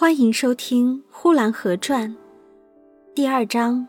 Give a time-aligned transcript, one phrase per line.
[0.00, 2.08] 欢迎收听《呼兰河传》
[3.16, 3.84] 第二章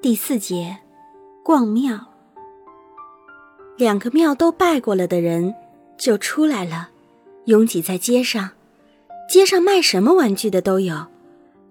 [0.00, 0.74] 第四节——
[1.44, 2.00] 逛庙。
[3.76, 5.54] 两个庙都拜过了的人
[5.98, 6.88] 就出来了，
[7.44, 8.52] 拥挤在街上。
[9.28, 10.96] 街上卖什么玩具的都有，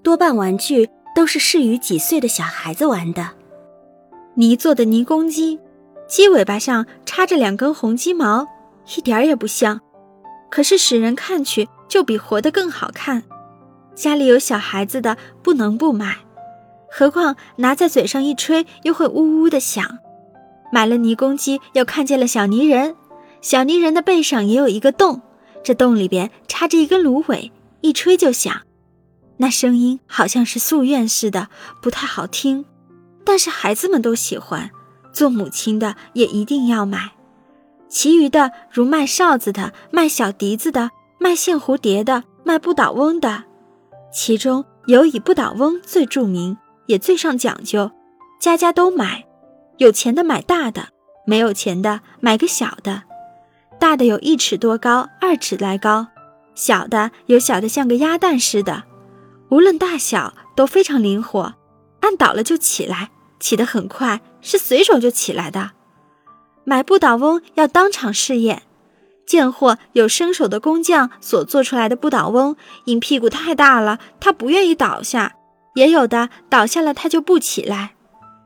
[0.04, 3.32] 多半玩具都是适于几岁的小孩子玩的。
[4.36, 5.60] 泥做的泥公鸡，
[6.08, 8.48] 鸡尾巴上插着两根红鸡毛，
[8.96, 9.82] 一点儿也不像，
[10.52, 13.24] 可是使人看去就比活的更好看。
[14.00, 16.20] 家里有小孩子的不能不买，
[16.90, 20.00] 何况拿在嘴上一吹又会呜呜的响。
[20.72, 22.96] 买了泥公鸡，又看见了小泥人，
[23.42, 25.22] 小泥人的背上也有一个洞，
[25.66, 27.52] 这洞里边插着一根芦苇，
[27.82, 28.62] 一吹就响，
[29.36, 31.50] 那声音好像是夙愿似的，
[31.82, 32.64] 不太好听，
[33.26, 34.72] 但是孩子们都喜欢，
[35.12, 37.12] 做母亲的也一定要买。
[37.90, 43.49] 其余的如卖哨子的、卖小笛子的、卖线蝴蝶的、卖不倒翁的。
[44.12, 46.58] 其中有以不倒翁最著名，
[46.88, 47.92] 也最上讲究，
[48.40, 49.26] 家家都买。
[49.78, 50.90] 有钱的买大的，
[51.26, 53.04] 没有钱的买个小的。
[53.80, 56.08] 大的有一尺多高，二尺来高；
[56.54, 58.84] 小的有小的像个鸭蛋似的，
[59.50, 61.54] 无论大小都非常灵活，
[62.02, 65.72] 按倒了就起来，起得很快，是随手就起来的。
[66.66, 68.64] 买不倒翁要当场试验。
[69.30, 75.34] 贱货有生手的工匠所做出来的不倒翁，因屁股太大了，他不愿意倒下；
[75.76, 77.92] 也有的倒下了，他就不起来。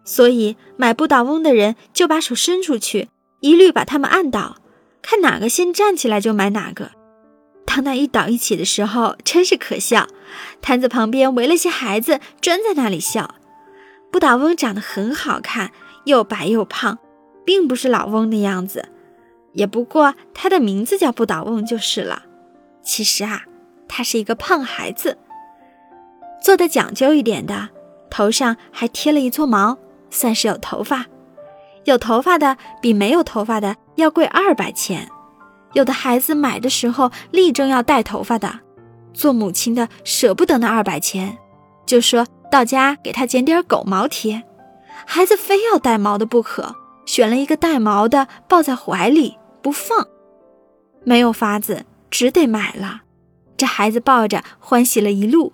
[0.04, 3.08] 所以买不倒翁的人就把手伸出去，
[3.40, 4.58] 一律把他们按倒，
[5.02, 6.92] 看哪个先站起来就买哪个。
[7.66, 10.08] 当那一倒一起的时候，真是可笑。
[10.62, 13.36] 摊子旁边围了些孩子，专在那里笑。
[14.12, 15.72] 不倒翁长得很好看，
[16.04, 17.00] 又白又胖，
[17.46, 18.90] 并不是老翁的样子。
[19.54, 22.24] 也不过他的名字叫不倒翁就是了。
[22.84, 23.44] 其实啊，
[23.88, 25.18] 他是一个胖孩子，
[26.42, 27.70] 做的讲究一点的，
[28.10, 29.78] 头上还贴了一撮毛，
[30.10, 31.06] 算是有头发。
[31.86, 35.10] 有头发的比没有头发的要贵二百钱。
[35.74, 38.60] 有的孩子买的时候力争要带头发的，
[39.14, 41.38] 做母亲的舍不得那二百钱，
[41.86, 44.44] 就说到家给他剪点狗毛贴。
[45.06, 46.76] 孩子非要带毛的不可，
[47.06, 49.38] 选了一个带毛的抱在怀里。
[49.64, 50.08] 不放，
[51.04, 53.04] 没有法子，只得买了。
[53.56, 55.54] 这孩子抱着欢喜了一路，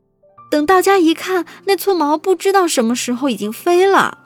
[0.49, 4.17] 等到家一看，那撮毛不知道什么时候已经飞了。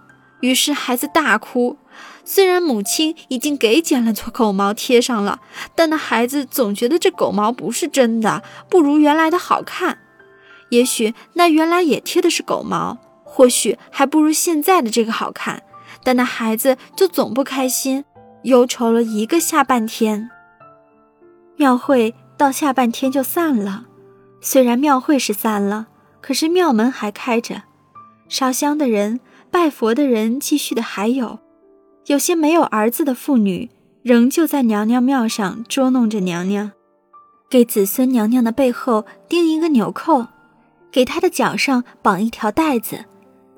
[0.42, 1.78] 于是孩子大哭。
[2.26, 5.42] 虽然母亲已经给剪了撮狗毛贴上了，
[5.76, 10.00] 但那孩子总觉得这狗毛不是真的，不如原来的好看。
[10.70, 15.64] 也许那原来也贴的是狗毛，或许还不如现在的这个好看。
[16.06, 18.06] 但那孩子就总不开心。
[18.44, 20.30] 忧愁了一个下半天，
[21.56, 23.86] 庙会到下半天就散了。
[24.42, 25.88] 虽然庙会是散了，
[26.20, 27.64] 可是庙门还开着，
[28.28, 31.40] 烧香的人、拜佛的人继续的还有。
[32.08, 33.70] 有些没有儿子的妇女，
[34.02, 36.74] 仍旧在娘娘庙上捉弄着娘娘，
[37.50, 40.28] 给子孙娘娘的背后钉一个纽扣，
[40.92, 43.06] 给她的脚上绑一条带子，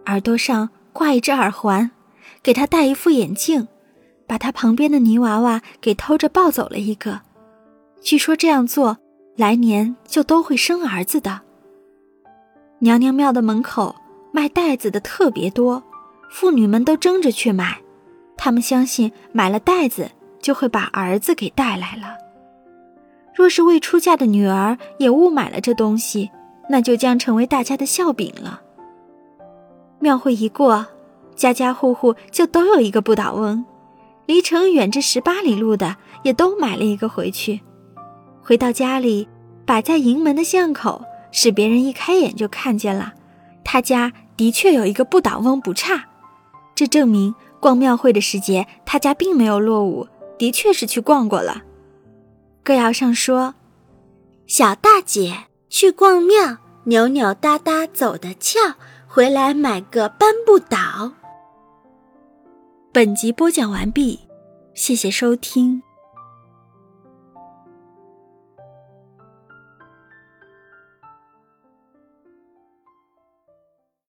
[0.06, 1.90] 耳朵上挂一只耳环，
[2.44, 3.68] 给她戴一副眼镜。
[4.28, 7.22] 把他旁边的泥娃娃给偷着抱走了一个，
[8.02, 8.98] 据说这样做，
[9.36, 11.42] 来年就都会生儿子的。
[12.80, 13.96] 娘娘庙的门口
[14.32, 15.82] 卖袋子的特别多，
[16.30, 17.80] 妇女们都争着去买，
[18.36, 20.12] 她们相信买了袋子
[20.42, 22.18] 就会把儿子给带来了。
[23.34, 26.32] 若是未出嫁的女儿也误买了这东西，
[26.70, 28.62] 那就将成为大家的笑柄了。
[30.00, 30.86] 庙会一过，
[31.36, 33.66] 家家户户就都有一个不倒翁。
[34.26, 37.62] 离城远至十八里路的，也都买了一个回去。
[38.42, 39.28] 回到家里，
[39.66, 43.14] 摆在营门的巷口，使别人一开眼就看见了。
[43.64, 46.06] 他家的确有一个不倒翁，不差。
[46.76, 51.64] 这证明逛庙会的时节，他家并没有落伍，的确是去逛过了。
[52.64, 53.56] 歌谣上说
[54.46, 58.76] ：“小大姐去逛庙，扭扭哒哒走得俏，
[59.08, 61.14] 回来买个搬不倒。”
[62.96, 64.22] 本集播讲完毕，
[64.74, 65.84] 谢谢收听。